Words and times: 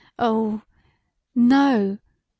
Oh! 0.17 0.63
No[! 1.35 1.99